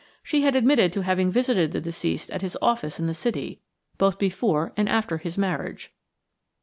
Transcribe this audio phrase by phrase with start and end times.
[0.23, 3.61] She had admitted to having visited the deceased at his office in the City,
[3.99, 5.93] both before and after his marriage.